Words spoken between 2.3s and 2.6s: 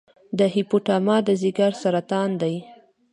دی.